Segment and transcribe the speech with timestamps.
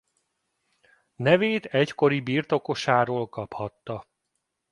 [1.15, 4.07] Nevét egykori birtokosáról kaphatta.